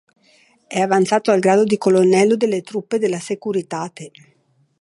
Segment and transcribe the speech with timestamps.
[0.65, 4.09] È avanzato al grado di colonnello delle truppe della Securitate.